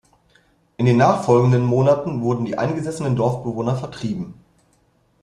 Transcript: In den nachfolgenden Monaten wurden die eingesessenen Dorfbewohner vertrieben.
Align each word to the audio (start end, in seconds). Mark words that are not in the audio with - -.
In 0.77 0.87
den 0.87 0.97
nachfolgenden 0.97 1.63
Monaten 1.63 2.21
wurden 2.21 2.45
die 2.45 2.57
eingesessenen 2.57 3.15
Dorfbewohner 3.15 3.75
vertrieben. 3.75 4.33